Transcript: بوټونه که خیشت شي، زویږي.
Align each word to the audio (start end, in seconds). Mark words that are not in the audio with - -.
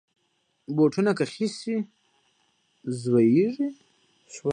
بوټونه 0.75 1.11
که 1.17 1.25
خیشت 1.33 1.57
شي، 1.61 1.75
زویږي. 3.01 3.67